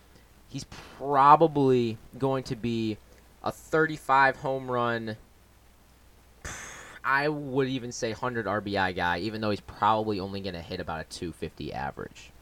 he's 0.49 0.65
probably 0.97 1.99
going 2.17 2.43
to 2.45 2.55
be 2.55 2.97
a 3.43 3.51
35 3.51 4.37
home 4.37 4.71
run, 4.71 5.17
I 7.03 7.27
would 7.27 7.67
even 7.67 7.91
say 7.91 8.09
100 8.09 8.47
RBI 8.47 8.95
guy, 8.95 9.19
even 9.19 9.39
though 9.39 9.51
he's 9.51 9.59
probably 9.59 10.19
only 10.19 10.41
going 10.41 10.55
to 10.55 10.61
hit 10.61 10.79
about 10.79 11.01
a 11.01 11.03
250 11.03 11.71
average. 11.73 12.32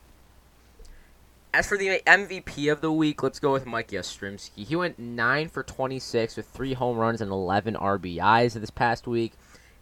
As 1.54 1.68
for 1.68 1.78
the 1.78 2.02
MVP 2.08 2.72
of 2.72 2.80
the 2.80 2.92
week, 2.92 3.22
let's 3.24 3.40
go 3.40 3.52
with 3.52 3.66
Mike 3.66 3.90
Yastrzemski. 3.90 4.66
He 4.66 4.76
went 4.76 4.98
9 4.98 5.50
for 5.50 5.64
26 5.64 6.38
with 6.38 6.48
3 6.48 6.74
home 6.74 6.98
runs 6.98 7.20
and 7.20 7.30
11 7.30 7.76
RBIs 7.76 8.54
this 8.54 8.70
past 8.70 9.06
week. 9.06 9.34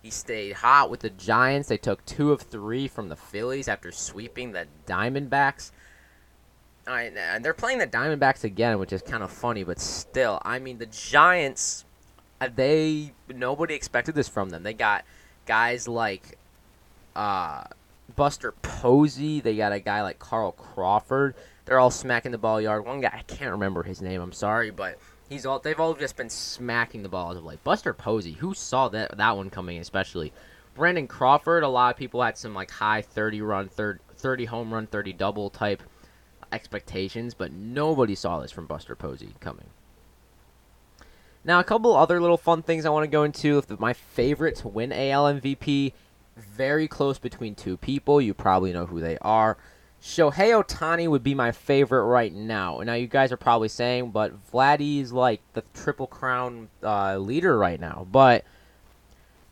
He 0.01 0.09
stayed 0.09 0.53
hot 0.53 0.89
with 0.89 1.01
the 1.01 1.11
Giants. 1.11 1.69
They 1.69 1.77
took 1.77 2.03
2 2.05 2.31
of 2.31 2.41
3 2.41 2.87
from 2.87 3.09
the 3.09 3.15
Phillies 3.15 3.67
after 3.67 3.91
sweeping 3.91 4.51
the 4.51 4.65
Diamondbacks. 4.87 5.71
I, 6.87 7.03
and 7.03 7.45
they're 7.45 7.53
playing 7.53 7.77
the 7.77 7.87
Diamondbacks 7.87 8.43
again, 8.43 8.79
which 8.79 8.91
is 8.91 9.03
kind 9.03 9.21
of 9.21 9.29
funny, 9.29 9.63
but 9.63 9.79
still, 9.79 10.41
I 10.43 10.57
mean, 10.57 10.79
the 10.79 10.87
Giants 10.87 11.85
uh, 12.41 12.49
they 12.53 13.11
nobody 13.33 13.73
expected 13.73 14.15
this 14.15 14.27
from 14.27 14.49
them. 14.49 14.63
They 14.63 14.73
got 14.73 15.05
guys 15.45 15.87
like 15.87 16.37
uh, 17.15 17.65
Buster 18.15 18.53
Posey. 18.61 19.39
They 19.39 19.55
got 19.55 19.71
a 19.71 19.79
guy 19.79 20.01
like 20.01 20.19
Carl 20.19 20.53
Crawford. 20.53 21.35
They're 21.69 21.79
all 21.79 21.91
smacking 21.91 22.31
the 22.31 22.39
ball 22.39 22.59
yard. 22.59 22.83
One 22.83 22.99
guy 22.99 23.11
I 23.13 23.21
can't 23.21 23.51
remember 23.51 23.83
his 23.83 24.01
name. 24.01 24.21
I'm 24.21 24.31
sorry, 24.31 24.71
but 24.71 24.97
he's 25.29 25.45
all 25.45 25.59
they've 25.59 25.79
all 25.79 25.93
just 25.93 26.17
been 26.17 26.31
smacking 26.31 27.03
the 27.03 27.09
balls 27.09 27.37
of 27.37 27.43
like 27.43 27.63
Buster 27.63 27.93
Posey. 27.93 28.31
Who 28.31 28.55
saw 28.55 28.89
that 28.89 29.15
that 29.15 29.37
one 29.37 29.51
coming? 29.51 29.77
Especially 29.77 30.33
Brandon 30.73 31.05
Crawford. 31.05 31.61
A 31.61 31.67
lot 31.67 31.93
of 31.93 31.99
people 31.99 32.23
had 32.23 32.39
some 32.39 32.55
like 32.55 32.71
high 32.71 33.03
30 33.03 33.43
run, 33.43 33.69
30 33.69 34.45
home 34.45 34.73
run, 34.73 34.87
30 34.87 35.13
double 35.13 35.51
type 35.51 35.83
expectations, 36.51 37.35
but 37.35 37.51
nobody 37.51 38.15
saw 38.15 38.39
this 38.39 38.51
from 38.51 38.65
Buster 38.65 38.95
Posey 38.95 39.35
coming. 39.39 39.67
Now, 41.43 41.59
a 41.59 41.63
couple 41.63 41.95
other 41.95 42.19
little 42.19 42.37
fun 42.37 42.63
things 42.63 42.83
I 42.83 42.89
want 42.89 43.03
to 43.03 43.11
go 43.11 43.21
into. 43.21 43.63
My 43.77 43.93
favorite 43.93 44.55
to 44.57 44.67
win 44.67 44.91
AL 44.91 45.25
MVP, 45.35 45.93
very 46.35 46.87
close 46.87 47.19
between 47.19 47.53
two 47.53 47.77
people. 47.77 48.19
You 48.19 48.33
probably 48.33 48.73
know 48.73 48.87
who 48.87 48.99
they 48.99 49.19
are. 49.19 49.55
Shohei 50.01 50.63
Ohtani 50.63 51.09
would 51.09 51.23
be 51.23 51.35
my 51.35 51.51
favorite 51.51 52.05
right 52.05 52.33
now. 52.33 52.79
Now, 52.79 52.93
you 52.93 53.07
guys 53.07 53.31
are 53.31 53.37
probably 53.37 53.67
saying, 53.67 54.11
but 54.11 54.33
Vladdy's 54.51 55.11
like 55.11 55.41
the 55.53 55.63
Triple 55.73 56.07
Crown 56.07 56.69
uh, 56.81 57.17
leader 57.17 57.57
right 57.57 57.79
now. 57.79 58.07
But 58.09 58.45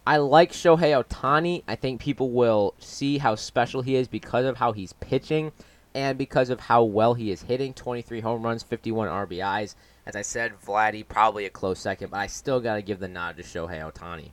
I 0.05 0.17
like 0.17 0.53
Shohei 0.53 1.03
Ohtani. 1.03 1.63
I 1.67 1.75
think 1.75 1.99
people 1.99 2.31
will 2.31 2.75
see 2.79 3.17
how 3.17 3.35
special 3.35 3.81
he 3.81 3.95
is 3.95 4.07
because 4.07 4.45
of 4.45 4.55
how 4.57 4.71
he's 4.71 4.93
pitching 4.93 5.51
and 5.93 6.17
because 6.17 6.49
of 6.49 6.61
how 6.61 6.83
well 6.83 7.13
he 7.13 7.29
is 7.29 7.41
hitting 7.41 7.73
23 7.73 8.21
home 8.21 8.43
runs, 8.43 8.63
51 8.63 9.09
RBIs. 9.09 9.75
As 10.05 10.15
I 10.15 10.21
said, 10.21 10.53
Vladdy 10.65 11.05
probably 11.05 11.45
a 11.45 11.49
close 11.49 11.79
second, 11.79 12.11
but 12.11 12.21
I 12.21 12.27
still 12.27 12.61
got 12.61 12.75
to 12.75 12.81
give 12.81 12.99
the 12.99 13.09
nod 13.09 13.35
to 13.35 13.43
Shohei 13.43 13.91
Ohtani. 13.91 14.31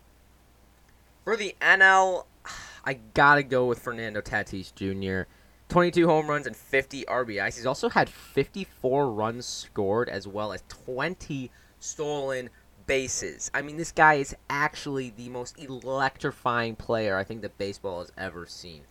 For 1.25 1.37
the 1.37 1.56
NL, 1.61 2.26
I 2.85 2.94
got 3.14 3.37
to 3.37 3.42
go 3.42 3.66
with 3.66 3.80
Fernando 3.80 4.21
Tatis 4.21 4.73
Jr. 4.73 5.28
22 5.68 6.06
home 6.06 6.28
runs 6.28 6.47
and 6.47 6.56
50 6.56 7.04
RBIs. 7.04 7.56
He's 7.56 7.66
also 7.66 7.88
had 7.88 8.09
54 8.09 9.11
runs 9.11 9.47
scored 9.47 10.09
as 10.09 10.28
well 10.28 10.52
as 10.52 10.62
20 10.68 11.50
stolen 11.80 12.50
bases. 12.87 13.50
I 13.54 13.62
mean, 13.62 13.76
this 13.76 13.92
guy 13.92 14.14
is 14.14 14.37
actually 14.50 15.11
the 15.11 15.28
most 15.28 15.59
electrifying 15.59 16.76
player 16.76 17.16
I 17.16 17.25
think 17.25 17.42
that 17.42 17.59
baseball 17.59 18.00
has 18.00 18.12
ever 18.16 18.47
seen. 18.47 18.83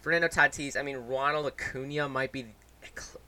Fernando 0.00 0.28
Tatis, 0.28 0.76
I 0.76 0.82
mean, 0.82 0.96
Ronald 0.96 1.46
Acuna 1.46 2.08
might 2.08 2.32
be 2.32 2.46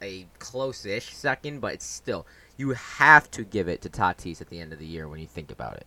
a 0.02 0.26
close-ish 0.38 1.14
second, 1.14 1.60
but 1.60 1.74
it's 1.74 1.84
still 1.84 2.26
you 2.56 2.70
have 2.70 3.30
to 3.32 3.44
give 3.44 3.68
it 3.68 3.82
to 3.82 3.88
Tatis 3.88 4.40
at 4.40 4.48
the 4.48 4.60
end 4.60 4.72
of 4.72 4.78
the 4.78 4.86
year 4.86 5.08
when 5.08 5.20
you 5.20 5.26
think 5.26 5.50
about 5.50 5.76
it. 5.76 5.86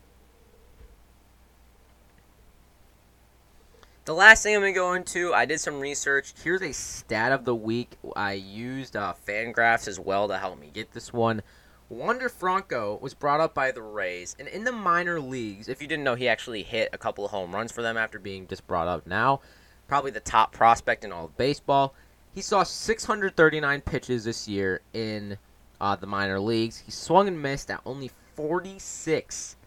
The 4.07 4.15
last 4.15 4.41
thing 4.41 4.55
I'm 4.55 4.61
going 4.61 4.73
to 4.73 4.79
go 4.79 4.93
into, 4.93 5.33
I 5.33 5.43
did 5.43 5.59
some 5.59 5.81
research. 5.81 6.33
Here's 6.41 6.61
a 6.61 6.71
stat 6.71 7.33
of 7.33 7.43
the 7.43 7.53
week. 7.53 7.97
I 8.15 8.31
used 8.31 8.95
uh, 8.95 9.13
Fangraphs 9.27 9.85
as 9.85 9.99
well 9.99 10.29
to 10.29 10.37
help 10.37 10.57
me 10.57 10.71
get 10.73 10.93
this 10.93 11.11
one. 11.11 11.41
Wander 11.89 12.29
Franco 12.29 12.97
was 13.01 13.13
brought 13.13 13.41
up 13.41 13.53
by 13.53 13.71
the 13.71 13.81
Rays, 13.81 14.33
and 14.39 14.47
in 14.47 14.63
the 14.63 14.71
minor 14.71 15.19
leagues, 15.19 15.67
if 15.67 15.81
you 15.81 15.89
didn't 15.89 16.05
know, 16.05 16.15
he 16.15 16.29
actually 16.29 16.63
hit 16.63 16.87
a 16.93 16.97
couple 16.97 17.25
of 17.25 17.31
home 17.31 17.53
runs 17.53 17.73
for 17.73 17.81
them 17.81 17.97
after 17.97 18.17
being 18.17 18.47
just 18.47 18.65
brought 18.65 18.87
up 18.87 19.05
now. 19.05 19.41
Probably 19.89 20.11
the 20.11 20.21
top 20.21 20.53
prospect 20.53 21.03
in 21.03 21.11
all 21.11 21.25
of 21.25 21.35
baseball. 21.35 21.93
He 22.33 22.41
saw 22.41 22.63
639 22.63 23.81
pitches 23.81 24.23
this 24.23 24.47
year 24.47 24.79
in 24.93 25.37
uh, 25.81 25.97
the 25.97 26.07
minor 26.07 26.39
leagues. 26.39 26.77
He 26.77 26.91
swung 26.91 27.27
and 27.27 27.41
missed 27.41 27.69
at 27.69 27.81
only 27.85 28.11
46. 28.35 29.57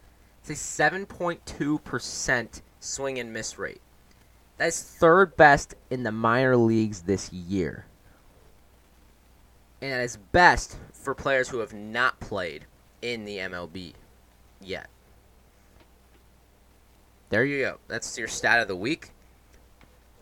It's 0.40 0.49
a 0.49 0.54
7.2% 0.54 2.62
swing 2.80 3.18
and 3.18 3.35
miss 3.35 3.59
rate. 3.59 3.82
That's 4.61 4.83
third 4.83 5.38
best 5.38 5.75
in 5.88 6.02
the 6.02 6.12
minor 6.12 6.55
leagues 6.55 7.00
this 7.00 7.33
year. 7.33 7.87
And 9.81 10.02
is 10.02 10.19
best 10.19 10.76
for 10.93 11.14
players 11.14 11.49
who 11.49 11.61
have 11.61 11.73
not 11.73 12.21
played 12.21 12.67
in 13.00 13.25
the 13.25 13.38
MLB 13.38 13.95
yet. 14.61 14.90
There 17.31 17.43
you 17.43 17.64
go. 17.64 17.79
That's 17.88 18.19
your 18.19 18.29
stat 18.29 18.61
of 18.61 18.69
the 18.69 18.76
week. 18.76 19.12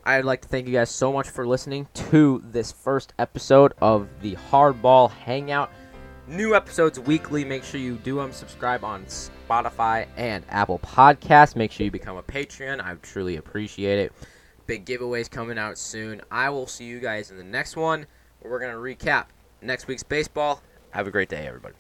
I'd 0.05 0.25
like 0.25 0.43
to 0.43 0.49
thank 0.49 0.69
you 0.69 0.75
guys 0.75 0.91
so 0.91 1.13
much 1.13 1.29
for 1.29 1.45
listening 1.45 1.89
to 1.95 2.41
this 2.49 2.71
first 2.71 3.15
episode 3.19 3.75
of 3.83 4.07
the 4.23 4.37
Hardball 4.53 5.11
Hangout. 5.11 5.73
New 6.29 6.55
episodes 6.55 7.01
weekly. 7.01 7.45
Make 7.45 7.65
sure 7.65 7.81
you 7.81 7.97
do 7.97 8.15
them. 8.15 8.31
Subscribe 8.31 8.85
on 8.85 9.05
Spotify 9.49 10.07
and 10.17 10.45
Apple 10.51 10.79
Podcasts. 10.81 11.57
Make 11.57 11.73
sure 11.73 11.85
you 11.85 11.91
become 11.91 12.17
a 12.17 12.23
Patreon. 12.23 12.85
I 12.85 12.95
truly 13.03 13.37
appreciate 13.37 13.99
it. 13.99 14.13
Big 14.67 14.85
giveaways 14.85 15.31
coming 15.31 15.59
out 15.59 15.79
soon. 15.79 16.21
I 16.31 16.51
will 16.51 16.67
see 16.67 16.85
you 16.85 17.01
guys 17.01 17.31
in 17.31 17.39
the 17.39 17.45
next 17.45 17.77
one. 17.77 18.07
Where 18.41 18.53
we're 18.53 18.61
gonna 18.61 18.75
recap 18.75 19.27
next 19.63 19.87
week's 19.87 20.03
baseball. 20.03 20.63
Have 20.91 21.07
a 21.07 21.11
great 21.11 21.29
day, 21.29 21.47
everybody. 21.47 21.75